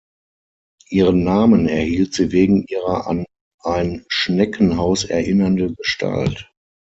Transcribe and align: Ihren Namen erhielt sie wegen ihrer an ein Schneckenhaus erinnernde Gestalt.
Ihren 0.89 1.23
Namen 1.23 1.67
erhielt 1.67 2.15
sie 2.15 2.31
wegen 2.31 2.65
ihrer 2.65 3.05
an 3.05 3.23
ein 3.61 4.03
Schneckenhaus 4.07 5.03
erinnernde 5.03 5.75
Gestalt. 5.75 6.49